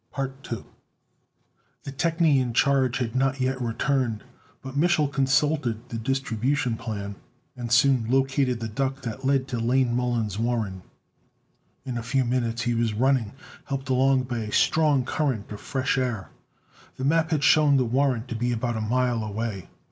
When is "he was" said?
12.63-12.93